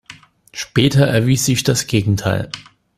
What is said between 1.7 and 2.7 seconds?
Gegenteil.